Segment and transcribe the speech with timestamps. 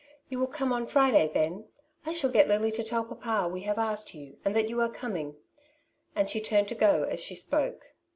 [0.29, 1.65] You will come on Friday, then?
[2.07, 4.89] I shall get Lily to tell papa we have asked you, and that you are
[4.89, 5.35] coming,''
[6.15, 7.85] and she turned to go as she spoke.